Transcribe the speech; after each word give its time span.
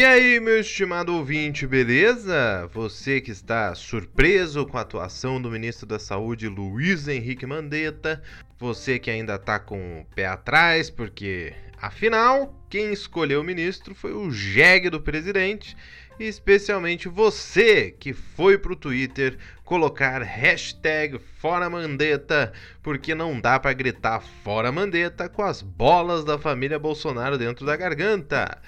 E 0.00 0.02
aí, 0.02 0.40
meu 0.40 0.58
estimado 0.58 1.14
ouvinte, 1.14 1.66
beleza? 1.66 2.66
Você 2.72 3.20
que 3.20 3.30
está 3.30 3.74
surpreso 3.74 4.64
com 4.64 4.78
a 4.78 4.80
atuação 4.80 5.38
do 5.38 5.50
ministro 5.50 5.86
da 5.86 5.98
Saúde 5.98 6.48
Luiz 6.48 7.06
Henrique 7.06 7.44
Mandetta, 7.44 8.22
você 8.58 8.98
que 8.98 9.10
ainda 9.10 9.34
está 9.34 9.58
com 9.58 10.00
o 10.00 10.06
pé 10.14 10.24
atrás, 10.24 10.88
porque 10.88 11.52
afinal, 11.76 12.58
quem 12.70 12.94
escolheu 12.94 13.42
o 13.42 13.44
ministro 13.44 13.94
foi 13.94 14.14
o 14.14 14.30
jegue 14.30 14.88
do 14.88 15.02
presidente, 15.02 15.76
e 16.18 16.24
especialmente 16.24 17.06
você 17.06 17.90
que 17.90 18.14
foi 18.14 18.56
pro 18.56 18.74
Twitter 18.74 19.36
colocar 19.66 20.22
hashtag 20.22 21.18
Fora 21.38 21.68
Mandetta, 21.68 22.54
porque 22.82 23.14
não 23.14 23.38
dá 23.38 23.60
para 23.60 23.74
gritar 23.74 24.22
Fora 24.42 24.72
Mandetta 24.72 25.28
com 25.28 25.42
as 25.42 25.60
bolas 25.60 26.24
da 26.24 26.38
família 26.38 26.78
Bolsonaro 26.78 27.36
dentro 27.36 27.66
da 27.66 27.76
garganta. 27.76 28.62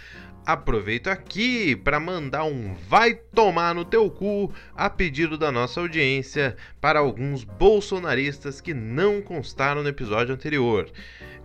Aproveito 0.44 1.06
aqui 1.06 1.76
para 1.76 2.00
mandar 2.00 2.42
um 2.42 2.74
vai 2.88 3.14
tomar 3.14 3.74
no 3.76 3.84
teu 3.84 4.10
cu 4.10 4.52
a 4.74 4.90
pedido 4.90 5.38
da 5.38 5.52
nossa 5.52 5.78
audiência 5.78 6.56
para 6.80 6.98
alguns 6.98 7.44
bolsonaristas 7.44 8.60
que 8.60 8.74
não 8.74 9.22
constaram 9.22 9.84
no 9.84 9.88
episódio 9.88 10.34
anterior. 10.34 10.90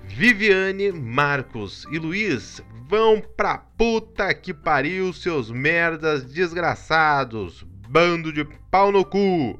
Viviane, 0.03 0.91
Marcos 0.91 1.85
e 1.91 1.99
Luiz 1.99 2.59
vão 2.89 3.21
pra 3.21 3.59
puta 3.59 4.33
que 4.33 4.51
pariu, 4.51 5.13
seus 5.13 5.51
merdas 5.51 6.23
desgraçados, 6.23 7.63
bando 7.87 8.33
de 8.33 8.45
pau 8.71 8.91
no 8.91 9.05
cu. 9.05 9.59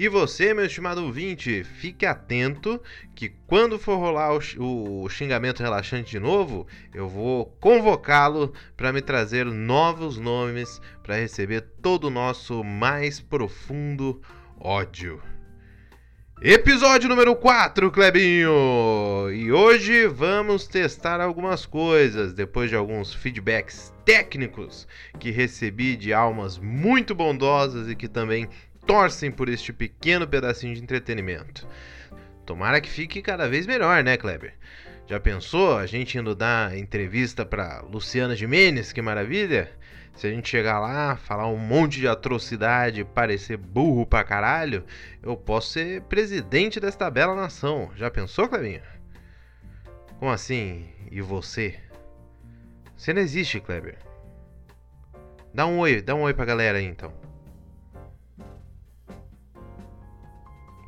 E 0.00 0.08
você, 0.08 0.54
meu 0.54 0.64
estimado 0.64 1.04
ouvinte, 1.04 1.62
fique 1.62 2.06
atento 2.06 2.80
que 3.14 3.28
quando 3.46 3.78
for 3.78 3.98
rolar 3.98 4.32
o, 4.32 5.02
o 5.02 5.08
xingamento 5.10 5.62
relaxante 5.62 6.12
de 6.12 6.18
novo, 6.18 6.66
eu 6.94 7.06
vou 7.06 7.44
convocá-lo 7.60 8.50
para 8.78 8.94
me 8.94 9.02
trazer 9.02 9.44
novos 9.44 10.16
nomes 10.16 10.80
para 11.02 11.16
receber 11.16 11.60
todo 11.82 12.04
o 12.04 12.10
nosso 12.10 12.64
mais 12.64 13.20
profundo 13.20 14.22
ódio. 14.58 15.20
Episódio 16.40 17.06
número 17.06 17.36
4, 17.36 17.90
Clebinho! 17.90 19.30
E 19.30 19.52
hoje 19.52 20.06
vamos 20.06 20.66
testar 20.66 21.20
algumas 21.20 21.66
coisas 21.66 22.32
depois 22.32 22.70
de 22.70 22.76
alguns 22.76 23.12
feedbacks 23.12 23.92
técnicos 24.06 24.88
que 25.18 25.30
recebi 25.30 25.94
de 25.94 26.14
almas 26.14 26.56
muito 26.56 27.14
bondosas 27.14 27.90
e 27.90 27.94
que 27.94 28.08
também 28.08 28.48
torcem 28.90 29.30
por 29.30 29.48
este 29.48 29.72
pequeno 29.72 30.26
pedacinho 30.26 30.74
de 30.74 30.82
entretenimento. 30.82 31.64
Tomara 32.44 32.80
que 32.80 32.90
fique 32.90 33.22
cada 33.22 33.48
vez 33.48 33.64
melhor, 33.64 34.02
né, 34.02 34.16
Kleber? 34.16 34.54
Já 35.06 35.20
pensou 35.20 35.76
a 35.76 35.86
gente 35.86 36.18
indo 36.18 36.34
dar 36.34 36.76
entrevista 36.76 37.46
para 37.46 37.82
Luciana 37.82 38.34
Jimenez, 38.34 38.92
que 38.92 39.00
maravilha? 39.00 39.70
Se 40.16 40.26
a 40.26 40.30
gente 40.30 40.48
chegar 40.48 40.80
lá, 40.80 41.14
falar 41.14 41.46
um 41.46 41.56
monte 41.56 42.00
de 42.00 42.08
atrocidade, 42.08 43.04
parecer 43.04 43.56
burro 43.56 44.04
pra 44.04 44.24
caralho, 44.24 44.84
eu 45.22 45.36
posso 45.36 45.70
ser 45.70 46.02
presidente 46.02 46.80
desta 46.80 47.08
bela 47.08 47.36
nação. 47.36 47.92
Já 47.94 48.10
pensou, 48.10 48.48
Clebinho? 48.48 48.82
Como 50.18 50.32
assim? 50.32 50.88
E 51.12 51.20
você? 51.20 51.78
Você 52.96 53.12
não 53.12 53.22
existe, 53.22 53.60
Kleber. 53.60 53.98
Dá 55.54 55.64
um 55.64 55.78
oi, 55.78 56.02
dá 56.02 56.16
um 56.16 56.22
oi 56.22 56.34
pra 56.34 56.44
galera 56.44 56.78
aí 56.78 56.86
então. 56.86 57.29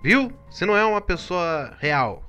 Viu? 0.03 0.33
Você 0.51 0.67
não 0.67 0.77
é 0.77 0.85
uma 0.85 1.01
pessoa 1.01 1.77
real. 1.79 2.29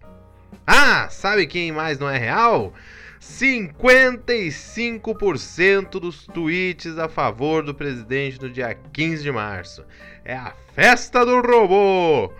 Ah, 0.67 1.09
sabe 1.09 1.47
quem 1.47 1.72
mais 1.72 1.97
não 1.97 2.07
é 2.07 2.19
real? 2.19 2.72
55% 3.19 6.00
dos 6.00 6.28
tweets 6.28 7.00
a 7.00 7.09
favor 7.09 7.63
do 7.63 7.73
presidente 7.73 8.39
no 8.39 8.47
dia 8.50 8.78
15 8.94 9.23
de 9.23 9.31
março. 9.31 9.84
É 10.23 10.35
a 10.35 10.53
festa 10.75 11.25
do 11.25 11.41
robô! 11.41 12.31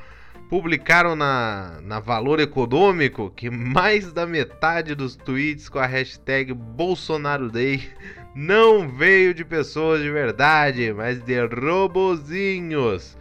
Publicaram 0.50 1.16
na, 1.16 1.80
na 1.82 2.00
Valor 2.00 2.40
Econômico 2.40 3.34
que 3.36 3.50
mais 3.50 4.14
da 4.14 4.28
metade 4.28 4.94
dos 4.94 5.16
tweets 5.16 5.68
com 5.68 5.80
a 5.80 5.88
hashtag 5.88 6.54
Bolsonaro 6.54 7.50
Day 7.50 7.90
não 8.36 8.88
veio 8.88 9.34
de 9.34 9.44
pessoas 9.44 10.04
de 10.04 10.12
verdade, 10.12 10.94
mas 10.94 11.20
de 11.24 11.44
robozinhos 11.44 13.18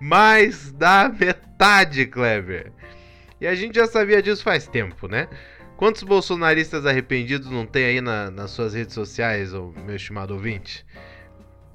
mais 0.00 0.72
da 0.72 1.08
metade, 1.08 2.06
Kleber. 2.06 2.72
E 3.40 3.46
a 3.46 3.54
gente 3.54 3.76
já 3.76 3.86
sabia 3.86 4.22
disso 4.22 4.42
faz 4.42 4.66
tempo, 4.66 5.08
né? 5.08 5.28
Quantos 5.76 6.02
bolsonaristas 6.02 6.86
arrependidos 6.86 7.50
não 7.50 7.66
tem 7.66 7.84
aí 7.84 8.00
na, 8.00 8.30
nas 8.30 8.50
suas 8.50 8.72
redes 8.72 8.94
sociais, 8.94 9.52
meu 9.52 9.94
estimado 9.94 10.32
ouvinte? 10.32 10.86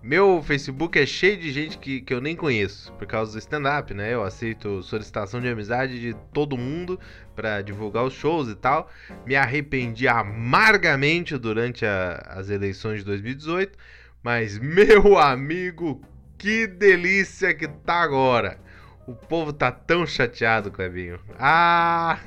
Meu 0.01 0.41
Facebook 0.41 0.97
é 0.97 1.05
cheio 1.05 1.37
de 1.37 1.51
gente 1.51 1.77
que, 1.77 2.01
que 2.01 2.11
eu 2.11 2.19
nem 2.19 2.35
conheço, 2.35 2.91
por 2.93 3.05
causa 3.05 3.33
do 3.33 3.37
stand-up, 3.37 3.93
né? 3.93 4.11
Eu 4.11 4.23
aceito 4.23 4.81
solicitação 4.81 5.39
de 5.39 5.47
amizade 5.47 6.01
de 6.01 6.15
todo 6.33 6.57
mundo 6.57 6.99
para 7.35 7.61
divulgar 7.61 8.03
os 8.03 8.13
shows 8.15 8.49
e 8.49 8.55
tal. 8.55 8.89
Me 9.27 9.35
arrependi 9.35 10.07
amargamente 10.07 11.37
durante 11.37 11.85
a, 11.85 12.15
as 12.29 12.49
eleições 12.49 13.01
de 13.01 13.05
2018, 13.05 13.77
mas 14.23 14.57
meu 14.59 15.19
amigo, 15.19 16.01
que 16.41 16.65
delícia 16.65 17.53
que 17.53 17.67
tá 17.67 18.01
agora. 18.01 18.59
O 19.05 19.13
povo 19.13 19.53
tá 19.53 19.71
tão 19.71 20.07
chateado, 20.07 20.71
Clebinho. 20.71 21.19
Ah, 21.37 22.19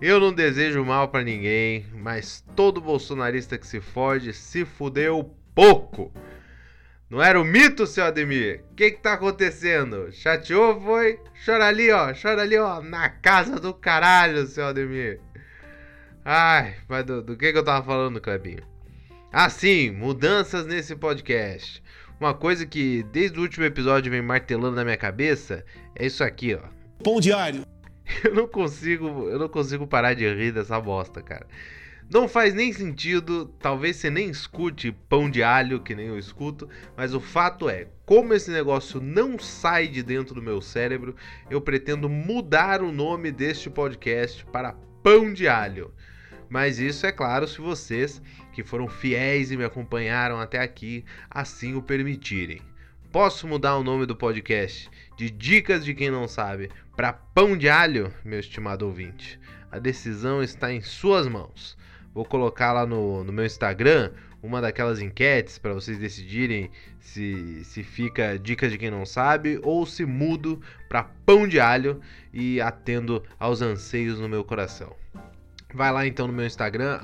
eu 0.00 0.20
não 0.20 0.32
desejo 0.32 0.84
mal 0.84 1.08
para 1.08 1.24
ninguém, 1.24 1.84
mas 1.92 2.44
todo 2.54 2.80
bolsonarista 2.80 3.58
que 3.58 3.66
se 3.66 3.80
fode 3.80 4.32
se 4.32 4.64
fudeu 4.64 5.34
pouco. 5.56 6.12
Não 7.10 7.20
era 7.20 7.40
o 7.40 7.44
mito, 7.44 7.84
seu 7.84 8.04
Ademir? 8.04 8.62
O 8.70 8.74
que 8.76 8.92
que 8.92 9.02
tá 9.02 9.14
acontecendo? 9.14 10.12
Chateou, 10.12 10.80
foi? 10.80 11.18
Chora 11.44 11.66
ali, 11.66 11.90
ó. 11.90 12.14
Chora 12.14 12.42
ali, 12.42 12.56
ó. 12.56 12.80
Na 12.80 13.08
casa 13.08 13.58
do 13.58 13.74
caralho, 13.74 14.46
seu 14.46 14.66
Ademir. 14.66 15.20
Ai, 16.24 16.76
mas 16.88 17.04
do, 17.04 17.20
do 17.20 17.36
que 17.36 17.50
que 17.50 17.58
eu 17.58 17.64
tava 17.64 17.84
falando, 17.84 18.20
Clebinho? 18.20 18.62
Ah, 19.32 19.50
sim, 19.50 19.90
mudanças 19.90 20.64
nesse 20.64 20.94
podcast. 20.94 21.82
Uma 22.22 22.34
coisa 22.34 22.64
que 22.64 23.02
desde 23.10 23.36
o 23.36 23.42
último 23.42 23.64
episódio 23.64 24.08
vem 24.08 24.22
martelando 24.22 24.76
na 24.76 24.84
minha 24.84 24.96
cabeça 24.96 25.64
é 25.92 26.06
isso 26.06 26.22
aqui, 26.22 26.54
ó. 26.54 26.60
Pão 27.02 27.18
diário. 27.18 27.66
Eu 28.22 28.32
não 28.32 28.46
consigo, 28.46 29.28
eu 29.28 29.40
não 29.40 29.48
consigo 29.48 29.88
parar 29.88 30.14
de 30.14 30.32
rir 30.32 30.52
dessa 30.52 30.80
bosta, 30.80 31.20
cara. 31.20 31.48
Não 32.08 32.28
faz 32.28 32.54
nem 32.54 32.72
sentido, 32.72 33.46
talvez 33.58 33.96
você 33.96 34.08
nem 34.08 34.28
escute 34.28 34.92
pão 35.08 35.28
de 35.28 35.42
alho, 35.42 35.80
que 35.80 35.96
nem 35.96 36.06
eu 36.06 36.18
escuto, 36.18 36.68
mas 36.96 37.12
o 37.12 37.20
fato 37.20 37.68
é, 37.68 37.88
como 38.06 38.34
esse 38.34 38.50
negócio 38.52 39.00
não 39.00 39.36
sai 39.36 39.88
de 39.88 40.02
dentro 40.02 40.34
do 40.34 40.42
meu 40.42 40.60
cérebro, 40.60 41.16
eu 41.50 41.60
pretendo 41.60 42.08
mudar 42.08 42.82
o 42.82 42.92
nome 42.92 43.32
deste 43.32 43.68
podcast 43.68 44.44
para 44.46 44.76
Pão 45.02 45.32
de 45.32 45.48
Alho. 45.48 45.92
Mas 46.52 46.78
isso 46.78 47.06
é 47.06 47.10
claro 47.10 47.48
se 47.48 47.62
vocês 47.62 48.20
que 48.52 48.62
foram 48.62 48.86
fiéis 48.86 49.50
e 49.50 49.56
me 49.56 49.64
acompanharam 49.64 50.38
até 50.38 50.58
aqui 50.58 51.02
assim 51.30 51.74
o 51.74 51.80
permitirem. 51.80 52.60
Posso 53.10 53.48
mudar 53.48 53.78
o 53.78 53.82
nome 53.82 54.04
do 54.04 54.14
podcast 54.14 54.90
de 55.16 55.30
Dicas 55.30 55.82
de 55.82 55.94
Quem 55.94 56.10
Não 56.10 56.28
Sabe 56.28 56.70
para 56.94 57.14
Pão 57.14 57.56
de 57.56 57.70
Alho, 57.70 58.12
meu 58.22 58.38
estimado 58.38 58.84
ouvinte? 58.84 59.40
A 59.70 59.78
decisão 59.78 60.42
está 60.42 60.70
em 60.70 60.82
suas 60.82 61.26
mãos. 61.26 61.74
Vou 62.12 62.26
colocar 62.26 62.74
lá 62.74 62.84
no, 62.84 63.24
no 63.24 63.32
meu 63.32 63.46
Instagram 63.46 64.12
uma 64.42 64.60
daquelas 64.60 65.00
enquetes 65.00 65.56
para 65.56 65.72
vocês 65.72 65.96
decidirem 65.96 66.70
se, 67.00 67.64
se 67.64 67.82
fica 67.82 68.38
Dicas 68.38 68.70
de 68.70 68.76
Quem 68.76 68.90
Não 68.90 69.06
Sabe 69.06 69.58
ou 69.62 69.86
se 69.86 70.04
mudo 70.04 70.60
para 70.86 71.04
Pão 71.24 71.48
de 71.48 71.58
Alho 71.58 71.98
e 72.30 72.60
atendo 72.60 73.24
aos 73.40 73.62
anseios 73.62 74.20
no 74.20 74.28
meu 74.28 74.44
coração. 74.44 74.94
Vai 75.74 75.90
lá 75.90 76.06
então 76.06 76.26
no 76.26 76.34
meu 76.34 76.44
Instagram, 76.44 77.00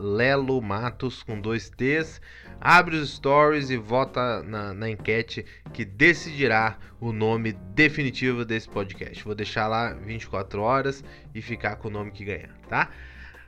lelomatos 0.00 1.22
com 1.22 1.40
dois 1.40 1.70
T's, 1.70 2.20
abre 2.60 2.96
os 2.96 3.14
stories 3.14 3.70
e 3.70 3.76
vota 3.76 4.42
na, 4.42 4.74
na, 4.74 4.90
enquete 4.90 5.46
que 5.72 5.84
decidirá 5.84 6.76
o 7.00 7.12
nome 7.12 7.52
definitivo 7.52 8.44
desse 8.44 8.68
podcast. 8.68 9.22
Vou 9.22 9.36
deixar 9.36 9.68
lá 9.68 9.92
24 9.92 10.60
horas 10.60 11.04
e 11.32 11.40
ficar 11.40 11.76
com 11.76 11.86
o 11.86 11.90
nome 11.92 12.10
que 12.10 12.24
ganhar, 12.24 12.52
tá? 12.68 12.90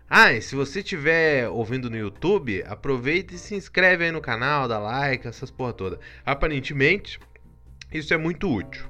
Ah, 0.08 0.32
e 0.32 0.40
se 0.40 0.54
você 0.54 0.80
estiver 0.80 1.48
ouvindo 1.48 1.90
no 1.90 1.96
YouTube, 1.96 2.62
aproveita 2.64 3.34
e 3.34 3.38
se 3.38 3.56
inscreve 3.56 4.04
aí 4.04 4.12
no 4.12 4.20
canal, 4.20 4.68
dá 4.68 4.78
like, 4.78 5.26
essas 5.26 5.50
porra 5.50 5.72
toda. 5.72 6.00
Aparentemente, 6.24 7.18
isso 7.92 8.14
é 8.14 8.16
muito 8.16 8.48
útil. 8.48 8.88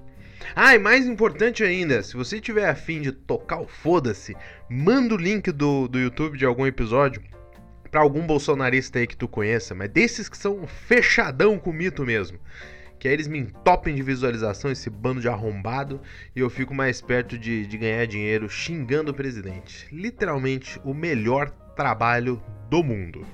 Ah, 0.54 0.74
e 0.74 0.78
mais 0.78 1.06
importante 1.06 1.62
ainda, 1.62 2.02
se 2.02 2.16
você 2.16 2.40
tiver 2.40 2.68
afim 2.68 3.00
de 3.00 3.12
tocar 3.12 3.60
o 3.60 3.68
foda-se, 3.68 4.36
manda 4.68 5.14
o 5.14 5.18
link 5.18 5.50
do, 5.52 5.86
do 5.86 5.98
YouTube 5.98 6.38
de 6.38 6.44
algum 6.44 6.66
episódio 6.66 7.22
para 7.90 8.00
algum 8.00 8.26
bolsonarista 8.26 8.98
aí 8.98 9.06
que 9.06 9.16
tu 9.16 9.26
conheça, 9.26 9.74
mas 9.74 9.90
desses 9.90 10.28
que 10.28 10.38
são 10.38 10.66
fechadão 10.66 11.58
com 11.58 11.72
mito 11.72 12.04
mesmo. 12.04 12.38
Que 12.98 13.08
aí 13.08 13.14
eles 13.14 13.26
me 13.26 13.38
entopem 13.38 13.94
de 13.94 14.02
visualização, 14.02 14.70
esse 14.70 14.90
bando 14.90 15.20
de 15.20 15.28
arrombado, 15.28 16.00
e 16.36 16.40
eu 16.40 16.50
fico 16.50 16.74
mais 16.74 17.00
perto 17.00 17.38
de, 17.38 17.66
de 17.66 17.78
ganhar 17.78 18.06
dinheiro 18.06 18.48
xingando 18.48 19.10
o 19.10 19.14
presidente. 19.14 19.88
Literalmente 19.90 20.78
o 20.84 20.92
melhor 20.92 21.50
trabalho 21.74 22.42
do 22.68 22.84
mundo. 22.84 23.26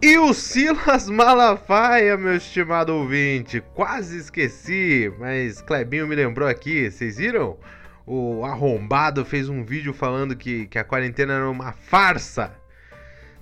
E 0.00 0.16
o 0.16 0.32
Silas 0.32 1.10
Malafaia, 1.10 2.16
meu 2.16 2.36
estimado 2.36 2.94
ouvinte, 2.94 3.60
quase 3.74 4.16
esqueci, 4.16 5.12
mas 5.18 5.60
Clebinho 5.60 6.06
me 6.06 6.14
lembrou 6.14 6.48
aqui, 6.48 6.88
vocês 6.88 7.16
viram? 7.16 7.58
O 8.06 8.44
arrombado 8.44 9.24
fez 9.24 9.48
um 9.48 9.64
vídeo 9.64 9.92
falando 9.92 10.36
que, 10.36 10.68
que 10.68 10.78
a 10.78 10.84
quarentena 10.84 11.34
era 11.34 11.50
uma 11.50 11.72
farsa. 11.72 12.52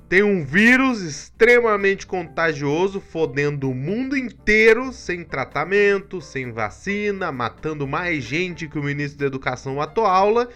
Tem 0.09 0.23
um 0.23 0.47
vírus 0.47 1.03
extremamente 1.03 2.07
contagioso, 2.07 3.03
fodendo 3.03 3.71
o 3.71 3.75
mundo 3.75 4.17
inteiro, 4.17 4.95
sem 4.95 5.25
tratamento, 5.25 6.23
sem 6.23 6.53
vacina, 6.53 7.31
matando 7.31 7.87
mais 7.87 8.25
gente 8.25 8.67
que 8.67 8.79
o 8.79 8.83
ministro 8.83 9.19
da 9.19 9.27
Educação 9.27 9.75
matou 9.75 10.07
aula. 10.07 10.49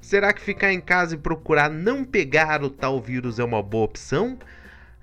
Será 0.00 0.32
que 0.32 0.40
ficar 0.40 0.72
em 0.72 0.80
casa 0.80 1.14
e 1.14 1.18
procurar 1.18 1.70
não 1.70 2.02
pegar 2.02 2.64
o 2.64 2.68
tal 2.68 3.00
vírus 3.00 3.38
é 3.38 3.44
uma 3.44 3.62
boa 3.62 3.84
opção? 3.84 4.36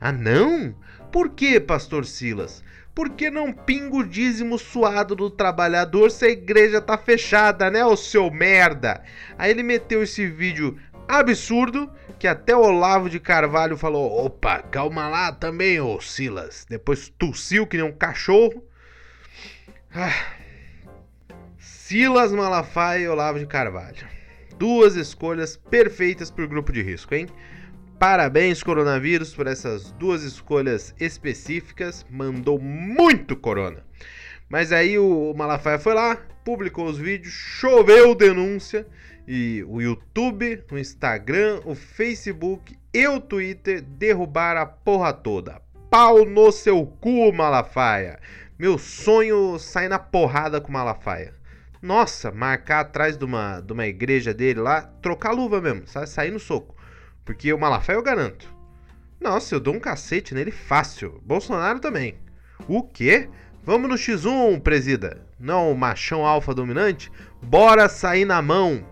Ah, 0.01 0.11
não? 0.11 0.75
Por 1.11 1.29
que, 1.29 1.59
pastor 1.59 2.07
Silas? 2.07 2.63
Porque 2.95 3.29
não 3.29 3.53
pinga 3.53 3.97
o 3.97 4.03
dízimo 4.03 4.57
suado 4.57 5.15
do 5.15 5.29
trabalhador 5.29 6.09
se 6.09 6.25
a 6.25 6.29
igreja 6.29 6.81
tá 6.81 6.97
fechada, 6.97 7.69
né, 7.69 7.85
ô 7.85 7.95
seu 7.95 8.31
merda? 8.31 9.03
Aí 9.37 9.51
ele 9.51 9.61
meteu 9.61 10.01
esse 10.01 10.25
vídeo 10.25 10.75
absurdo 11.07 11.91
que 12.17 12.27
até 12.27 12.55
o 12.55 12.61
Olavo 12.61 13.09
de 13.09 13.19
Carvalho 13.19 13.77
falou: 13.77 14.25
opa, 14.25 14.63
calma 14.63 15.07
lá 15.07 15.31
também, 15.31 15.79
ô 15.79 16.01
Silas. 16.01 16.65
Depois 16.67 17.09
tossiu 17.09 17.67
que 17.67 17.77
nem 17.77 17.85
um 17.85 17.91
cachorro. 17.93 18.63
Ah. 19.93 20.13
Silas 21.59 22.31
Malafaia 22.31 23.03
e 23.03 23.07
Olavo 23.07 23.37
de 23.37 23.45
Carvalho. 23.45 24.07
Duas 24.57 24.95
escolhas 24.95 25.57
perfeitas 25.57 26.31
para 26.31 26.45
o 26.45 26.47
grupo 26.47 26.71
de 26.71 26.81
risco, 26.81 27.13
hein? 27.13 27.27
Parabéns, 28.01 28.63
coronavírus, 28.63 29.31
por 29.31 29.45
essas 29.45 29.91
duas 29.91 30.23
escolhas 30.23 30.95
específicas. 30.99 32.03
Mandou 32.09 32.57
muito 32.57 33.35
corona. 33.35 33.85
Mas 34.49 34.71
aí 34.71 34.97
o 34.97 35.31
Malafaia 35.35 35.77
foi 35.77 35.93
lá, 35.93 36.17
publicou 36.43 36.87
os 36.87 36.97
vídeos, 36.97 37.31
choveu 37.31 38.15
denúncia. 38.15 38.87
E 39.27 39.63
o 39.67 39.79
YouTube, 39.79 40.63
o 40.71 40.79
Instagram, 40.79 41.61
o 41.63 41.75
Facebook 41.75 42.75
e 42.91 43.07
o 43.07 43.21
Twitter 43.21 43.83
derrubaram 43.83 44.61
a 44.61 44.65
porra 44.65 45.13
toda. 45.13 45.61
Pau 45.87 46.25
no 46.25 46.51
seu 46.51 46.83
cu, 46.87 47.31
Malafaia. 47.31 48.19
Meu 48.57 48.79
sonho 48.79 49.59
sair 49.59 49.89
na 49.89 49.99
porrada 49.99 50.59
com 50.59 50.71
Malafaia. 50.71 51.35
Nossa, 51.79 52.31
marcar 52.31 52.79
atrás 52.79 53.15
de 53.15 53.25
uma, 53.25 53.61
de 53.61 53.71
uma 53.71 53.85
igreja 53.85 54.33
dele 54.33 54.59
lá, 54.59 54.81
trocar 55.03 55.33
luva 55.33 55.61
mesmo, 55.61 55.83
sair 55.85 56.31
no 56.31 56.39
soco. 56.39 56.80
Porque 57.25 57.53
o 57.53 57.59
Malafaia 57.59 57.97
eu 57.97 58.03
garanto. 58.03 58.53
Nossa, 59.19 59.55
eu 59.55 59.59
dou 59.59 59.75
um 59.75 59.79
cacete 59.79 60.33
nele 60.33 60.51
fácil. 60.51 61.21
Bolsonaro 61.23 61.79
também. 61.79 62.15
O 62.67 62.83
quê? 62.83 63.29
Vamos 63.63 63.89
no 63.89 63.95
X1, 63.95 64.59
presida. 64.61 65.25
Não, 65.39 65.73
machão 65.75 66.25
alfa 66.25 66.53
dominante? 66.53 67.11
Bora 67.41 67.87
sair 67.87 68.25
na 68.25 68.41
mão. 68.41 68.83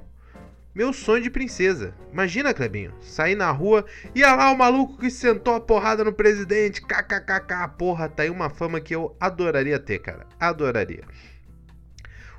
Meu 0.74 0.94
sonho 0.94 1.24
de 1.24 1.32
princesa. 1.32 1.96
Imagina, 2.14 2.54
Clebinho, 2.54 2.94
sair 3.02 3.36
na 3.36 3.52
rua 3.52 3.84
e 4.14 4.24
olha 4.24 4.36
lá 4.36 4.52
o 4.52 4.58
maluco 4.58 4.98
que 5.00 5.10
sentou 5.10 5.56
a 5.56 5.60
porrada 5.60 6.04
no 6.04 6.14
presidente. 6.14 6.82
KKKK. 6.82 7.68
Porra, 7.78 8.08
tá 8.08 8.24
aí 8.24 8.30
uma 8.30 8.50
fama 8.50 8.80
que 8.80 8.96
eu 8.96 9.16
adoraria 9.20 9.80
ter, 9.80 10.00
cara. 10.00 10.28
Adoraria. 10.40 11.04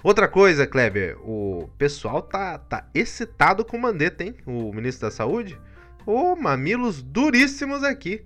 Outra 0.02 0.26
coisa, 0.28 0.66
Kleber, 0.66 1.18
o 1.20 1.68
pessoal 1.76 2.22
tá, 2.22 2.56
tá 2.56 2.88
excitado 2.94 3.64
com 3.64 3.76
o 3.76 3.80
Mandetta, 3.82 4.24
hein? 4.24 4.34
O 4.46 4.72
ministro 4.72 5.08
da 5.08 5.10
Saúde. 5.10 5.60
Ô, 6.06 6.32
oh, 6.32 6.36
mamilos 6.36 7.02
duríssimos 7.02 7.84
aqui. 7.84 8.24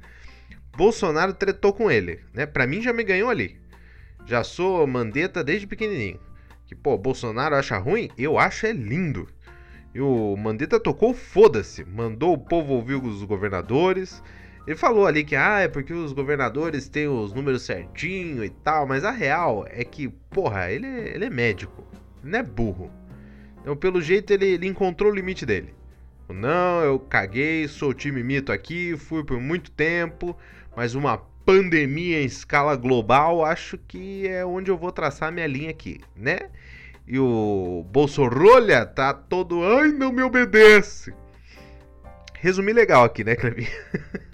Bolsonaro 0.76 1.32
tretou 1.32 1.72
com 1.72 1.90
ele, 1.90 2.20
né? 2.32 2.46
Pra 2.46 2.66
mim 2.66 2.82
já 2.82 2.92
me 2.92 3.04
ganhou 3.04 3.30
ali. 3.30 3.60
Já 4.26 4.42
sou 4.42 4.86
mandeta 4.86 5.44
desde 5.44 5.66
pequenininho. 5.66 6.18
Que, 6.66 6.74
pô, 6.74 6.96
Bolsonaro 6.96 7.54
acha 7.54 7.76
ruim? 7.76 8.10
Eu 8.16 8.38
acho 8.38 8.66
é 8.66 8.72
lindo. 8.72 9.28
E 9.94 10.00
o 10.00 10.36
Mandetta 10.36 10.80
tocou 10.80 11.14
foda-se. 11.14 11.84
Mandou 11.84 12.32
o 12.32 12.38
povo 12.38 12.74
ouvir 12.74 12.94
os 12.94 13.22
governadores. 13.22 14.22
Ele 14.66 14.76
falou 14.76 15.06
ali 15.06 15.22
que, 15.22 15.36
ah, 15.36 15.60
é 15.60 15.68
porque 15.68 15.92
os 15.92 16.12
governadores 16.12 16.88
têm 16.88 17.06
os 17.06 17.32
números 17.32 17.62
certinho 17.62 18.42
e 18.44 18.50
tal. 18.50 18.86
Mas 18.86 19.04
a 19.04 19.10
real 19.10 19.64
é 19.68 19.84
que, 19.84 20.08
porra, 20.08 20.70
ele, 20.70 20.86
é, 20.86 21.14
ele 21.14 21.26
é 21.26 21.30
médico. 21.30 21.86
Ele 22.22 22.32
não 22.32 22.38
é 22.38 22.42
burro. 22.42 22.90
Então, 23.60 23.76
pelo 23.76 24.00
jeito, 24.00 24.32
ele, 24.32 24.46
ele 24.46 24.66
encontrou 24.66 25.12
o 25.12 25.14
limite 25.14 25.46
dele. 25.46 25.74
Não, 26.28 26.82
eu 26.82 26.98
caguei, 26.98 27.68
sou 27.68 27.92
time 27.92 28.22
mito 28.22 28.50
aqui, 28.50 28.96
fui 28.96 29.22
por 29.22 29.38
muito 29.38 29.70
tempo, 29.70 30.36
mas 30.74 30.94
uma 30.94 31.18
pandemia 31.44 32.22
em 32.22 32.24
escala 32.24 32.74
global, 32.76 33.44
acho 33.44 33.76
que 33.76 34.26
é 34.26 34.44
onde 34.44 34.70
eu 34.70 34.78
vou 34.78 34.90
traçar 34.90 35.30
minha 35.30 35.46
linha 35.46 35.70
aqui, 35.70 36.00
né? 36.16 36.38
E 37.06 37.18
o 37.18 37.84
Bolsorolha 37.90 38.86
tá 38.86 39.12
todo, 39.12 39.62
ai, 39.62 39.88
não 39.88 40.10
me 40.10 40.22
obedece. 40.22 41.12
Resumi 42.34 42.72
legal 42.72 43.04
aqui, 43.04 43.22
né, 43.22 43.36
Clevinho? 43.36 43.68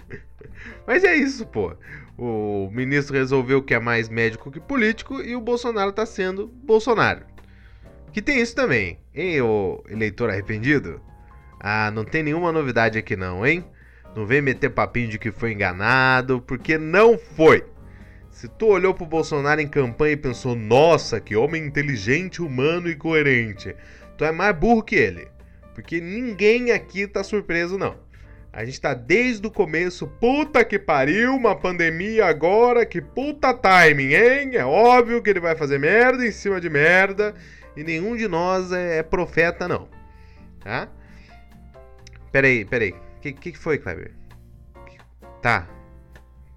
mas 0.87 1.03
é 1.03 1.13
isso, 1.15 1.45
pô. 1.45 1.75
O 2.17 2.69
ministro 2.71 3.15
resolveu 3.15 3.61
que 3.61 3.73
é 3.73 3.79
mais 3.79 4.07
médico 4.07 4.51
que 4.51 4.59
político 4.59 5.21
e 5.21 5.35
o 5.35 5.41
Bolsonaro 5.41 5.91
tá 5.91 6.05
sendo 6.05 6.47
Bolsonaro. 6.47 7.25
Que 8.13 8.21
tem 8.21 8.41
isso 8.41 8.55
também, 8.55 8.99
hein, 9.13 9.41
o 9.41 9.83
eleitor 9.89 10.29
arrependido? 10.29 11.01
Ah, 11.63 11.91
não 11.91 12.03
tem 12.03 12.23
nenhuma 12.23 12.51
novidade 12.51 12.97
aqui 12.97 13.15
não, 13.15 13.45
hein? 13.45 13.63
Não 14.15 14.25
vem 14.25 14.41
meter 14.41 14.69
papinho 14.71 15.09
de 15.09 15.19
que 15.19 15.31
foi 15.31 15.51
enganado, 15.51 16.41
porque 16.41 16.75
não 16.75 17.19
foi. 17.19 17.63
Se 18.31 18.47
tu 18.47 18.65
olhou 18.65 18.95
pro 18.95 19.05
Bolsonaro 19.05 19.61
em 19.61 19.67
campanha 19.67 20.13
e 20.13 20.17
pensou, 20.17 20.55
nossa, 20.55 21.21
que 21.21 21.35
homem 21.35 21.63
inteligente, 21.63 22.41
humano 22.41 22.89
e 22.89 22.95
coerente, 22.95 23.75
tu 24.17 24.25
é 24.25 24.31
mais 24.31 24.55
burro 24.55 24.81
que 24.81 24.95
ele. 24.95 25.27
Porque 25.75 26.01
ninguém 26.01 26.71
aqui 26.71 27.05
tá 27.05 27.23
surpreso, 27.23 27.77
não. 27.77 27.95
A 28.51 28.65
gente 28.65 28.81
tá 28.81 28.95
desde 28.95 29.45
o 29.45 29.51
começo, 29.51 30.07
puta 30.07 30.65
que 30.65 30.79
pariu, 30.79 31.35
uma 31.35 31.55
pandemia 31.55 32.25
agora, 32.25 32.87
que 32.87 32.99
puta 32.99 33.53
timing, 33.53 34.13
hein? 34.13 34.55
É 34.55 34.65
óbvio 34.65 35.21
que 35.21 35.29
ele 35.29 35.39
vai 35.39 35.55
fazer 35.55 35.79
merda 35.79 36.25
em 36.25 36.31
cima 36.31 36.59
de 36.59 36.69
merda, 36.69 37.35
e 37.77 37.83
nenhum 37.83 38.17
de 38.17 38.27
nós 38.27 38.71
é, 38.71 38.97
é 38.97 39.03
profeta, 39.03 39.67
não. 39.67 39.87
Tá? 40.59 40.89
Peraí, 42.31 42.65
peraí. 42.65 42.91
O 42.91 43.19
que, 43.21 43.33
que 43.33 43.57
foi, 43.57 43.77
Kleber? 43.77 44.13
Tá. 45.41 45.67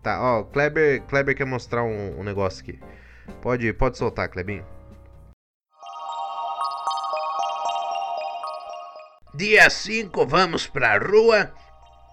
Tá, 0.02 0.20
ó, 0.20 0.44
Kleber, 0.44 1.02
Kleber 1.02 1.34
quer 1.34 1.46
mostrar 1.46 1.82
um, 1.82 2.20
um 2.20 2.22
negócio 2.22 2.62
aqui. 2.62 2.78
Pode, 3.40 3.72
pode 3.72 3.98
soltar, 3.98 4.28
Klebinho. 4.28 4.64
Dia 9.34 9.68
5, 9.68 10.26
vamos 10.26 10.66
pra 10.66 10.98
rua. 10.98 11.52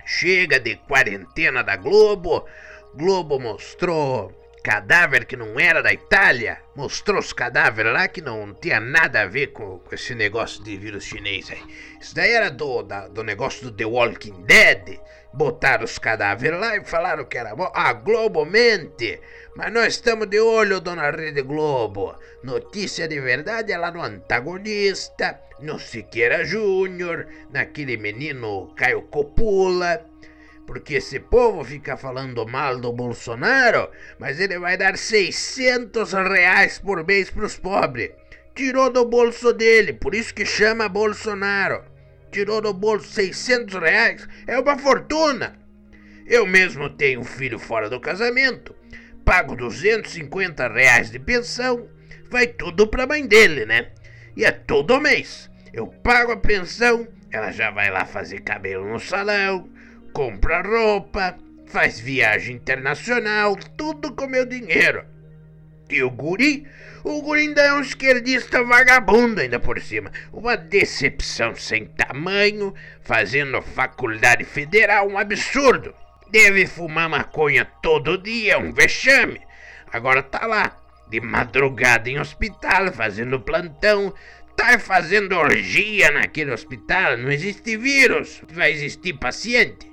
Chega 0.05 0.59
de 0.59 0.77
quarentena 0.77 1.63
da 1.63 1.75
Globo. 1.75 2.47
Globo 2.95 3.39
mostrou 3.39 4.40
cadáver 4.61 5.25
que 5.25 5.35
não 5.35 5.59
era 5.59 5.81
da 5.81 5.91
Itália. 5.91 6.59
Mostrou 6.75 7.19
os 7.19 7.33
cadáveres 7.33 7.91
lá 7.91 8.07
que 8.07 8.21
não 8.21 8.53
tinha 8.53 8.79
nada 8.79 9.21
a 9.21 9.27
ver 9.27 9.47
com, 9.47 9.79
com 9.79 9.95
esse 9.95 10.13
negócio 10.15 10.63
de 10.63 10.77
vírus 10.77 11.03
chinês 11.03 11.49
aí. 11.49 11.61
Isso 11.99 12.15
daí 12.15 12.31
era 12.31 12.49
do, 12.49 12.83
da, 12.83 13.07
do 13.07 13.23
negócio 13.23 13.63
do 13.63 13.71
The 13.71 13.85
Walking 13.85 14.43
Dead. 14.43 14.99
Botaram 15.33 15.85
os 15.85 15.97
cadáveres 15.97 16.59
lá 16.59 16.75
e 16.77 16.83
falaram 16.83 17.25
que 17.25 17.37
era 17.37 17.55
bom. 17.55 17.71
A 17.73 17.93
Globo 17.93 18.45
mente. 18.45 19.19
Mas 19.55 19.71
nós 19.71 19.93
estamos 19.95 20.27
de 20.27 20.39
olho, 20.39 20.79
dona 20.79 21.09
Rede 21.09 21.41
Globo. 21.41 22.15
Notícia 22.43 23.07
de 23.07 23.19
verdade 23.19 23.71
é 23.71 23.77
lá 23.77 23.91
no 23.91 24.01
antagonista, 24.01 25.39
no 25.59 25.79
Siqueira 25.79 26.43
Júnior, 26.43 27.27
naquele 27.51 27.97
menino 27.97 28.73
Caio 28.75 29.03
Copula 29.03 30.10
porque 30.71 30.93
esse 30.93 31.19
povo 31.19 31.65
fica 31.65 31.97
falando 31.97 32.47
mal 32.47 32.79
do 32.79 32.93
Bolsonaro, 32.93 33.91
mas 34.17 34.39
ele 34.39 34.57
vai 34.57 34.77
dar 34.77 34.97
600 34.97 36.13
reais 36.13 36.79
por 36.79 37.05
mês 37.05 37.29
para 37.29 37.45
os 37.45 37.57
pobres. 37.57 38.11
Tirou 38.55 38.89
do 38.89 39.03
bolso 39.03 39.51
dele, 39.51 39.91
por 39.91 40.15
isso 40.15 40.33
que 40.33 40.45
chama 40.45 40.87
Bolsonaro. 40.87 41.83
Tirou 42.31 42.61
do 42.61 42.73
bolso 42.73 43.09
600 43.09 43.81
reais, 43.81 44.25
é 44.47 44.57
uma 44.57 44.77
fortuna. 44.77 45.59
Eu 46.25 46.47
mesmo 46.47 46.89
tenho 46.89 47.19
um 47.19 47.25
filho 47.25 47.59
fora 47.59 47.89
do 47.89 47.99
casamento, 47.99 48.73
pago 49.25 49.57
250 49.57 50.69
reais 50.69 51.11
de 51.11 51.19
pensão, 51.19 51.89
vai 52.29 52.47
tudo 52.47 52.87
para 52.87 53.03
a 53.03 53.07
mãe 53.07 53.27
dele, 53.27 53.65
né? 53.65 53.89
E 54.37 54.45
é 54.45 54.51
todo 54.51 55.01
mês. 55.01 55.51
Eu 55.73 55.87
pago 55.87 56.31
a 56.31 56.37
pensão, 56.37 57.05
ela 57.29 57.51
já 57.51 57.71
vai 57.71 57.91
lá 57.91 58.05
fazer 58.05 58.39
cabelo 58.39 58.89
no 58.89 59.01
salão, 59.01 59.69
compra 60.13 60.61
roupa, 60.61 61.37
faz 61.67 61.99
viagem 61.99 62.55
internacional, 62.55 63.55
tudo 63.77 64.13
com 64.13 64.27
meu 64.27 64.45
dinheiro. 64.45 65.05
E 65.89 66.01
o 66.03 66.09
guri? 66.09 66.65
O 67.03 67.21
guri 67.21 67.41
ainda 67.41 67.61
é 67.61 67.73
um 67.73 67.81
esquerdista 67.81 68.63
vagabundo 68.63 69.41
ainda 69.41 69.59
por 69.59 69.79
cima. 69.81 70.11
Uma 70.31 70.55
decepção 70.55 71.55
sem 71.55 71.85
tamanho, 71.85 72.73
fazendo 73.01 73.61
faculdade 73.61 74.45
federal, 74.45 75.09
um 75.09 75.17
absurdo. 75.17 75.93
Deve 76.29 76.65
fumar 76.65 77.09
maconha 77.09 77.65
todo 77.65 78.17
dia, 78.17 78.57
um 78.57 78.71
vexame. 78.71 79.41
Agora 79.91 80.23
tá 80.23 80.45
lá, 80.45 80.77
de 81.09 81.19
madrugada 81.19 82.09
em 82.09 82.19
hospital, 82.19 82.93
fazendo 82.93 83.39
plantão. 83.41 84.13
Tá 84.55 84.79
fazendo 84.79 85.35
orgia 85.35 86.11
naquele 86.11 86.51
hospital. 86.51 87.17
Não 87.17 87.29
existe 87.29 87.75
vírus, 87.75 88.41
vai 88.49 88.71
existir 88.71 89.13
paciente. 89.13 89.90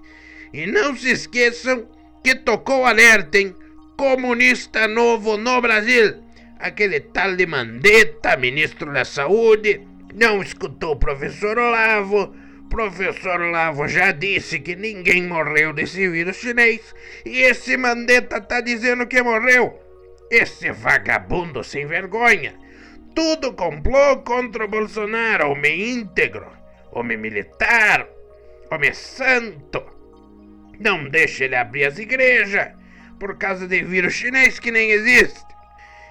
E 0.53 0.67
não 0.67 0.97
se 0.97 1.11
esqueçam 1.11 1.89
que 2.23 2.35
tocou 2.35 2.85
alerta, 2.85 3.39
hein? 3.39 3.55
Comunista 3.97 4.87
novo 4.87 5.37
no 5.37 5.61
Brasil. 5.61 6.23
Aquele 6.59 7.01
tal 7.01 7.37
de 7.37 7.47
Mandetta, 7.47 8.37
ministro 8.37 8.93
da 8.93 9.05
Saúde, 9.05 9.81
não 10.15 10.43
escutou 10.43 10.93
o 10.93 10.99
professor 10.99 11.59
Olavo 11.59 12.35
Professor 12.69 13.41
Lavo 13.51 13.89
já 13.89 14.13
disse 14.13 14.61
que 14.61 14.77
ninguém 14.77 15.23
morreu 15.23 15.73
desse 15.73 16.07
vírus 16.09 16.37
chinês 16.37 16.95
e 17.25 17.41
esse 17.41 17.77
Mandetta 17.77 18.41
tá 18.41 18.61
dizendo 18.61 19.07
que 19.07 19.23
morreu. 19.23 19.79
Esse 20.31 20.71
vagabundo 20.71 21.65
sem 21.65 21.87
vergonha. 21.87 22.55
Tudo 23.15 23.55
complô 23.55 24.19
contra 24.19 24.67
o 24.67 24.69
Bolsonaro, 24.69 25.51
homem 25.51 25.93
íntegro, 25.93 26.47
homem 26.93 27.17
militar, 27.17 28.07
homem 28.71 28.93
santo. 28.93 29.98
Não 30.79 31.09
deixe 31.09 31.45
ele 31.45 31.57
abrir 31.57 31.85
as 31.85 31.99
igrejas 31.99 32.69
por 33.19 33.37
causa 33.37 33.67
de 33.67 33.83
vírus 33.83 34.15
chinês 34.15 34.59
que 34.59 34.71
nem 34.71 34.91
existe. 34.91 35.47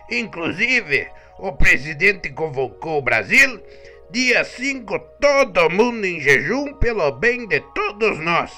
Inclusive, 0.10 1.08
o 1.40 1.54
presidente 1.54 2.30
convocou 2.32 3.00
o 3.00 3.02
Brasil 3.02 3.62
Dia 4.10 4.46
5, 4.46 5.00
todo 5.20 5.70
mundo 5.70 6.06
em 6.06 6.22
jejum 6.22 6.74
pelo 6.76 7.12
bem 7.12 7.46
de 7.46 7.60
todos 7.76 8.18
nós. 8.20 8.54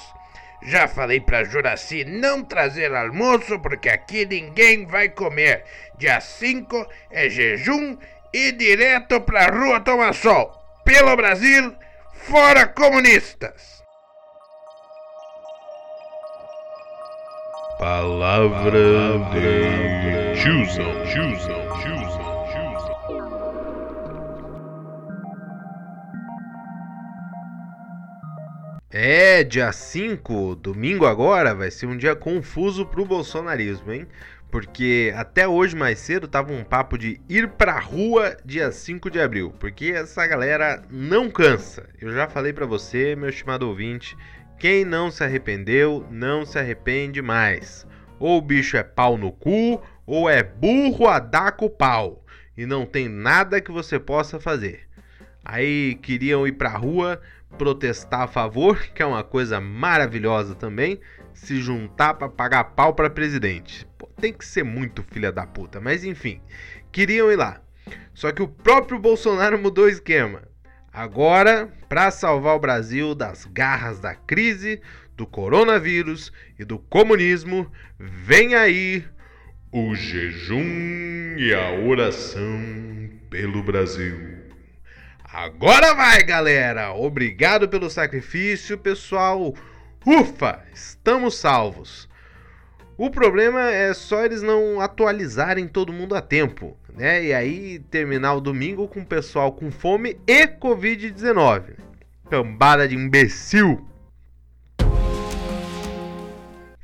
Já 0.62 0.86
falei 0.86 1.20
para 1.20 1.42
Juraci 1.42 2.04
não 2.04 2.44
trazer 2.44 2.94
almoço 2.94 3.58
porque 3.58 3.88
aqui 3.88 4.24
ninguém 4.24 4.86
vai 4.86 5.08
comer. 5.08 5.64
Dia 5.98 6.20
5 6.20 6.86
é 7.10 7.28
jejum 7.28 7.98
e 8.32 8.52
direto 8.52 9.20
pra 9.22 9.46
rua 9.46 9.80
tomar 9.80 10.14
sol. 10.14 10.52
Pelo 10.84 11.16
Brasil, 11.16 11.74
fora 12.12 12.68
comunistas! 12.68 13.79
Palavra, 17.80 18.78
de 19.32 20.42
tiozão, 20.42 20.92
tiozão, 21.06 21.78
tiozão. 21.80 22.20
É, 28.90 29.42
dia 29.42 29.72
5, 29.72 30.56
domingo 30.56 31.06
agora, 31.06 31.54
vai 31.54 31.70
ser 31.70 31.86
um 31.86 31.96
dia 31.96 32.14
confuso 32.14 32.84
pro 32.84 33.06
bolsonarismo, 33.06 33.90
hein? 33.90 34.06
Porque 34.50 35.14
até 35.16 35.48
hoje 35.48 35.74
mais 35.74 36.00
cedo 36.00 36.28
tava 36.28 36.52
um 36.52 36.62
papo 36.62 36.98
de 36.98 37.18
ir 37.30 37.48
pra 37.48 37.78
rua 37.78 38.36
dia 38.44 38.70
5 38.70 39.10
de 39.10 39.18
abril, 39.18 39.54
porque 39.58 39.86
essa 39.86 40.26
galera 40.26 40.82
não 40.90 41.30
cansa. 41.30 41.88
Eu 41.98 42.12
já 42.12 42.28
falei 42.28 42.52
para 42.52 42.66
você, 42.66 43.16
meu 43.16 43.30
estimado 43.30 43.66
ouvinte, 43.66 44.18
quem 44.60 44.84
não 44.84 45.10
se 45.10 45.24
arrependeu, 45.24 46.06
não 46.10 46.44
se 46.44 46.58
arrepende 46.58 47.22
mais. 47.22 47.86
Ou 48.18 48.36
o 48.36 48.42
bicho 48.42 48.76
é 48.76 48.82
pau 48.82 49.16
no 49.16 49.32
cu, 49.32 49.82
ou 50.04 50.28
é 50.28 50.42
burro 50.42 51.08
a 51.08 51.18
dar 51.18 51.52
com 51.52 51.66
pau. 51.66 52.26
E 52.54 52.66
não 52.66 52.84
tem 52.84 53.08
nada 53.08 53.58
que 53.58 53.72
você 53.72 53.98
possa 53.98 54.38
fazer. 54.38 54.86
Aí 55.42 55.94
queriam 56.02 56.46
ir 56.46 56.52
pra 56.52 56.76
rua 56.76 57.18
protestar 57.56 58.20
a 58.20 58.28
favor, 58.28 58.78
que 58.94 59.02
é 59.02 59.06
uma 59.06 59.24
coisa 59.24 59.58
maravilhosa 59.62 60.54
também, 60.54 61.00
se 61.32 61.58
juntar 61.58 62.12
para 62.12 62.28
pagar 62.28 62.64
pau 62.64 62.92
para 62.92 63.08
presidente. 63.08 63.88
Pô, 63.96 64.10
tem 64.20 64.30
que 64.30 64.44
ser 64.44 64.62
muito 64.62 65.02
filha 65.02 65.32
da 65.32 65.46
puta, 65.46 65.80
mas 65.80 66.04
enfim, 66.04 66.38
queriam 66.92 67.32
ir 67.32 67.36
lá. 67.36 67.62
Só 68.12 68.30
que 68.30 68.42
o 68.42 68.48
próprio 68.48 68.98
Bolsonaro 68.98 69.58
mudou 69.58 69.86
o 69.86 69.88
esquema. 69.88 70.49
Agora, 70.92 71.68
para 71.88 72.10
salvar 72.10 72.56
o 72.56 72.60
Brasil 72.60 73.14
das 73.14 73.44
garras 73.44 74.00
da 74.00 74.14
crise, 74.14 74.82
do 75.16 75.24
coronavírus 75.24 76.32
e 76.58 76.64
do 76.64 76.78
comunismo, 76.78 77.70
vem 77.98 78.54
aí 78.56 79.04
o 79.70 79.94
jejum 79.94 81.36
e 81.38 81.54
a 81.54 81.70
oração 81.86 83.08
pelo 83.30 83.62
Brasil. 83.62 84.40
Agora 85.24 85.94
vai, 85.94 86.24
galera! 86.24 86.92
Obrigado 86.92 87.68
pelo 87.68 87.88
sacrifício, 87.88 88.76
pessoal. 88.76 89.54
Ufa, 90.04 90.64
estamos 90.74 91.36
salvos. 91.36 92.08
O 92.96 93.10
problema 93.10 93.70
é 93.70 93.94
só 93.94 94.24
eles 94.24 94.42
não 94.42 94.80
atualizarem 94.80 95.68
todo 95.68 95.92
mundo 95.92 96.16
a 96.16 96.20
tempo, 96.20 96.76
né? 96.96 97.24
E 97.24 97.32
aí 97.32 97.78
terminar 97.90 98.34
o 98.34 98.40
domingo 98.40 98.88
com 98.88 99.00
o 99.00 99.06
pessoal 99.06 99.52
com 99.52 99.70
fome 99.70 100.18
e 100.26 100.46
Covid-19. 100.46 101.76
Cambada 102.28 102.86
de 102.86 102.94
imbecil. 102.94 103.86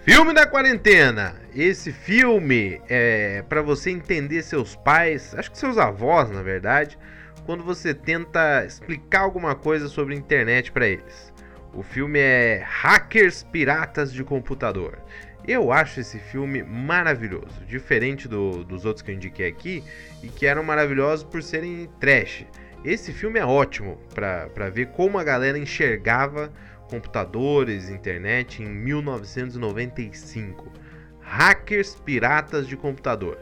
Filme 0.01 0.33
da 0.33 0.47
quarentena. 0.47 1.35
Esse 1.55 1.93
filme 1.93 2.81
é 2.89 3.43
para 3.49 3.63
você 3.63 3.91
entender 3.91 4.43
seus 4.43 4.77
pais, 4.77 5.35
acho 5.35 5.51
que 5.51 5.59
seus 5.59 5.79
avós, 5.79 6.31
na 6.31 6.43
verdade 6.43 6.99
quando 7.47 7.63
você 7.63 7.95
tenta 7.95 8.65
explicar 8.67 9.21
alguma 9.21 9.55
coisa 9.55 9.89
sobre 9.89 10.15
a 10.15 10.19
internet 10.19 10.73
para 10.73 10.87
eles. 10.87 11.33
O 11.73 11.83
filme 11.83 12.19
é 12.19 12.63
Hackers 12.67 13.45
Piratas 13.45 14.13
de 14.13 14.25
Computador. 14.25 14.99
Eu 15.47 15.71
acho 15.71 16.01
esse 16.01 16.19
filme 16.19 16.63
maravilhoso, 16.63 17.65
diferente 17.69 18.27
do, 18.27 18.65
dos 18.65 18.85
outros 18.85 19.03
que 19.03 19.13
eu 19.13 19.15
indiquei 19.15 19.47
aqui 19.47 19.85
e 20.23 20.29
que 20.29 20.45
eram 20.45 20.65
maravilhosos 20.65 21.25
por 21.25 21.43
serem 21.43 21.89
trash. 22.01 22.45
Esse 22.85 23.13
filme 23.13 23.39
é 23.39 23.45
ótimo 23.45 23.99
para 24.13 24.69
ver 24.71 24.89
como 24.89 25.19
a 25.19 25.25
galera 25.25 25.57
enxergava 25.57 26.53
computadores, 26.91 27.89
internet 27.89 28.63
em 28.63 28.67
1995. 28.67 30.73
Hackers 31.21 31.95
Piratas 31.97 32.67
de 32.67 32.77
Computador. 32.77 33.39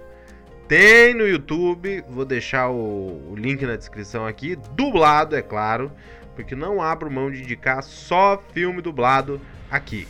Tem 0.67 1.15
no 1.15 1.27
YouTube, 1.27 2.03
vou 2.09 2.25
deixar 2.25 2.71
o, 2.71 3.31
o, 3.31 3.35
link 3.37 3.65
na 3.67 3.77
descrição 3.77 4.27
aqui, 4.27 4.57
dublado, 4.75 5.37
é 5.37 5.43
claro, 5.43 5.93
porque 6.35 6.55
não 6.55 6.81
abro 6.81 7.11
mão 7.11 7.31
de 7.31 7.43
indicar 7.43 7.83
só 7.83 8.43
filme 8.53 8.81
dublado 8.81 9.39
aqui. 9.71 10.09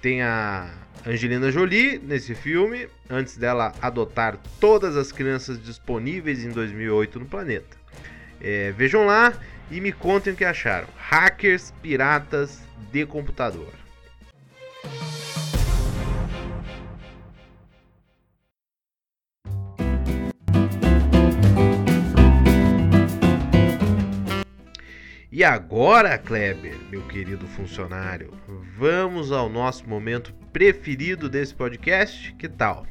Tem 0.00 0.20
a 0.20 0.81
Angelina 1.04 1.50
Jolie 1.50 1.98
nesse 1.98 2.34
filme, 2.34 2.88
antes 3.10 3.36
dela 3.36 3.72
adotar 3.82 4.38
todas 4.60 4.96
as 4.96 5.10
crianças 5.10 5.60
disponíveis 5.62 6.44
em 6.44 6.50
2008 6.50 7.18
no 7.18 7.26
planeta. 7.26 7.76
É, 8.40 8.72
vejam 8.72 9.06
lá 9.06 9.32
e 9.70 9.80
me 9.80 9.92
contem 9.92 10.32
o 10.32 10.36
que 10.36 10.44
acharam. 10.44 10.88
Hackers 10.96 11.72
piratas 11.82 12.62
de 12.92 13.04
computador. 13.06 13.72
E 25.34 25.42
agora, 25.42 26.18
Kleber, 26.18 26.76
meu 26.90 27.02
querido 27.08 27.46
funcionário, 27.46 28.32
vamos 28.76 29.32
ao 29.32 29.48
nosso 29.48 29.88
momento 29.88 30.34
preferido 30.52 31.28
desse 31.28 31.54
podcast? 31.54 32.34
Que 32.34 32.48
tal? 32.48 32.86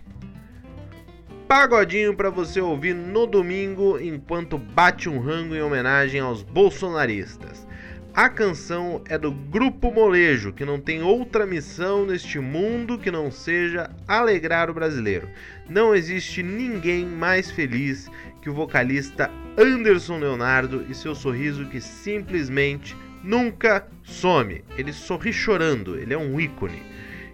Pagodinho 1.47 2.15
para 2.15 2.29
você 2.29 2.61
ouvir 2.61 2.95
no 2.95 3.27
domingo 3.27 3.99
enquanto 3.99 4.57
bate 4.57 5.09
um 5.09 5.19
rango 5.19 5.53
em 5.53 5.61
homenagem 5.61 6.21
aos 6.21 6.43
bolsonaristas. 6.43 7.67
A 8.13 8.27
canção 8.27 9.01
é 9.07 9.17
do 9.17 9.31
Grupo 9.31 9.91
Molejo, 9.91 10.51
que 10.51 10.65
não 10.65 10.79
tem 10.79 11.01
outra 11.01 11.45
missão 11.45 12.05
neste 12.05 12.39
mundo 12.39 12.97
que 12.97 13.09
não 13.11 13.31
seja 13.31 13.89
alegrar 14.07 14.69
o 14.69 14.73
brasileiro. 14.73 15.29
Não 15.69 15.95
existe 15.95 16.43
ninguém 16.43 17.05
mais 17.05 17.51
feliz 17.51 18.09
que 18.41 18.49
o 18.49 18.53
vocalista 18.53 19.31
Anderson 19.57 20.19
Leonardo 20.19 20.85
e 20.89 20.95
seu 20.95 21.15
sorriso 21.15 21.67
que 21.67 21.79
simplesmente 21.79 22.97
nunca 23.23 23.87
some. 24.03 24.63
Ele 24.77 24.91
sorri 24.91 25.31
chorando, 25.31 25.97
ele 25.97 26.13
é 26.13 26.17
um 26.17 26.39
ícone. 26.39 26.83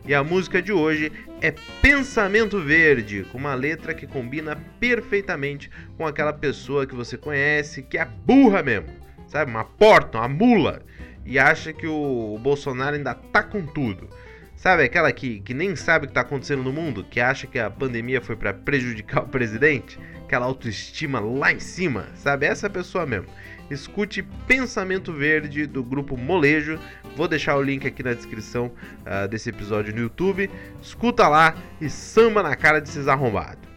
E 0.07 0.15
a 0.15 0.23
música 0.23 0.61
de 0.61 0.71
hoje 0.71 1.11
é 1.41 1.53
Pensamento 1.81 2.61
Verde, 2.61 3.27
com 3.29 3.37
uma 3.37 3.53
letra 3.53 3.93
que 3.93 4.07
combina 4.07 4.55
perfeitamente 4.79 5.69
com 5.97 6.07
aquela 6.07 6.31
pessoa 6.31 6.87
que 6.87 6.95
você 6.95 7.17
conhece, 7.17 7.83
que 7.83 7.97
é 7.97 8.05
burra 8.05 8.63
mesmo, 8.63 8.87
sabe? 9.27 9.51
Uma 9.51 9.65
porta, 9.65 10.19
uma 10.19 10.29
mula, 10.29 10.81
e 11.25 11.37
acha 11.37 11.73
que 11.73 11.85
o 11.85 12.39
Bolsonaro 12.41 12.95
ainda 12.95 13.13
tá 13.13 13.43
com 13.43 13.65
tudo. 13.65 14.09
Sabe 14.55 14.83
aquela 14.83 15.11
que, 15.11 15.41
que 15.41 15.53
nem 15.53 15.75
sabe 15.75 16.05
o 16.05 16.07
que 16.07 16.13
tá 16.13 16.21
acontecendo 16.21 16.63
no 16.63 16.71
mundo, 16.71 17.03
que 17.03 17.19
acha 17.19 17.45
que 17.45 17.59
a 17.59 17.69
pandemia 17.69 18.21
foi 18.21 18.37
para 18.37 18.53
prejudicar 18.53 19.23
o 19.23 19.27
presidente? 19.27 19.99
aquela 20.27 20.45
autoestima 20.45 21.21
lá 21.21 21.53
em 21.53 21.59
cima, 21.59 22.07
sabe? 22.15 22.45
Essa 22.45 22.69
pessoa 22.69 23.05
mesmo. 23.05 23.27
Escute 23.69 24.23
Pensamento 24.47 25.11
Verde 25.11 25.65
do 25.65 25.83
grupo 25.83 26.15
Molejo. 26.17 26.79
Vou 27.15 27.27
deixar 27.27 27.57
o 27.57 27.61
link 27.61 27.85
aqui 27.85 28.01
na 28.03 28.13
descrição 28.13 28.71
uh, 29.01 29.27
desse 29.27 29.49
episódio 29.49 29.93
no 29.93 30.01
YouTube. 30.01 30.49
Escuta 30.81 31.27
lá 31.27 31.55
e 31.81 31.89
samba 31.89 32.41
na 32.43 32.55
cara 32.55 32.79
desses 32.79 33.07
arrombados. 33.07 33.67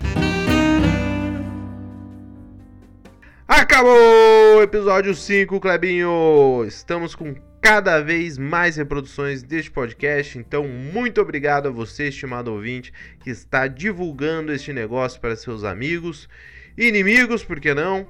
Acabou 3.47 4.63
episódio 4.63 5.15
5, 5.15 5.59
Clebinho! 5.59 6.65
Estamos 6.67 7.15
com 7.15 7.35
cada 7.61 8.01
vez 8.01 8.39
mais 8.39 8.77
reproduções 8.77 9.43
deste 9.43 9.71
podcast. 9.71 10.39
Então, 10.39 10.67
muito 10.67 11.21
obrigado 11.21 11.69
a 11.69 11.71
você, 11.71 12.09
estimado 12.09 12.53
ouvinte, 12.53 12.93
que 13.21 13.31
está 13.31 13.67
divulgando 13.67 14.53
este 14.53 14.73
negócio 14.73 15.21
para 15.21 15.37
seus 15.37 15.65
amigos, 15.65 16.29
inimigos, 16.77 17.45
por 17.45 17.61
que 17.61 17.75
não? 17.75 18.09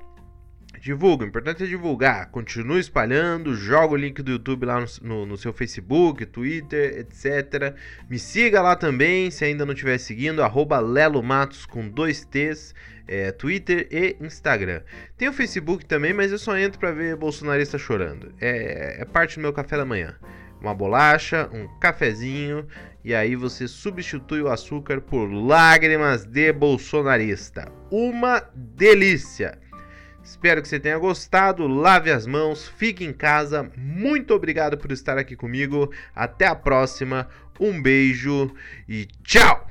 Divulga, 0.80 1.26
o 1.26 1.28
importante 1.28 1.62
é 1.62 1.66
divulgar. 1.66 2.30
Continue 2.30 2.80
espalhando, 2.80 3.54
joga 3.54 3.92
o 3.92 3.96
link 3.96 4.22
do 4.22 4.30
YouTube 4.30 4.64
lá 4.64 4.80
no, 4.80 4.87
no, 5.02 5.26
no, 5.26 5.37
seu 5.37 5.52
Facebook, 5.52 6.25
Twitter, 6.25 7.00
etc. 7.00 7.76
Me 8.08 8.18
siga 8.18 8.62
lá 8.62 8.75
também, 8.75 9.30
se 9.30 9.44
ainda 9.44 9.66
não 9.66 9.75
estiver 9.75 9.99
seguindo, 9.99 10.42
arroba 10.42 10.80
Lelo 10.80 11.22
Matos 11.22 11.66
com 11.66 11.87
dois 11.87 12.25
T's, 12.25 12.75
é, 13.06 13.30
Twitter 13.30 13.88
e 13.90 14.16
Instagram. 14.25 14.80
Tem 15.18 15.28
o 15.28 15.34
Facebook 15.34 15.84
também, 15.84 16.14
mas 16.14 16.32
eu 16.32 16.38
só 16.38 16.56
entro 16.56 16.80
para 16.80 16.92
ver 16.92 17.14
bolsonarista 17.14 17.76
chorando. 17.76 18.32
É, 18.40 19.02
é 19.02 19.04
parte 19.04 19.37
do 19.37 19.42
meu 19.42 19.52
café 19.52 19.76
da 19.76 19.84
manhã. 19.84 20.16
Uma 20.62 20.75
bolacha, 20.75 21.50
um 21.52 21.68
cafezinho, 21.78 22.66
e 23.04 23.14
aí 23.14 23.37
você 23.37 23.68
substitui 23.68 24.40
o 24.40 24.49
açúcar 24.49 25.02
por 25.02 25.26
lágrimas 25.30 26.25
de 26.25 26.50
bolsonarista. 26.54 27.70
Uma 27.90 28.42
delícia! 28.54 29.58
Espero 30.30 30.62
que 30.62 30.68
você 30.68 30.78
tenha 30.78 30.96
gostado. 30.96 31.66
Lave 31.66 32.08
as 32.08 32.25
mãos, 32.25 32.68
fique 32.68 33.04
em 33.04 33.12
casa. 33.12 33.68
Muito 33.76 34.32
obrigado 34.32 34.78
por 34.78 34.92
estar 34.92 35.18
aqui 35.18 35.34
comigo. 35.34 35.92
Até 36.14 36.46
a 36.46 36.54
próxima. 36.54 37.28
Um 37.58 37.82
beijo 37.82 38.54
e 38.88 39.06
tchau! 39.25 39.68